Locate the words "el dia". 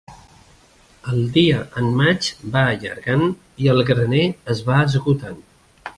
1.11-1.59